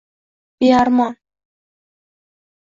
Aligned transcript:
bearmon 0.59 1.11